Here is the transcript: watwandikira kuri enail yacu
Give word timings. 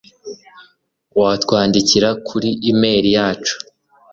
watwandikira 1.19 2.09
kuri 2.27 2.49
enail 2.69 3.05
yacu 3.15 3.55